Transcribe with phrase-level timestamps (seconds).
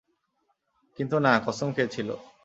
[0.99, 2.09] কিন্তু না, কসম খেয়েছিল।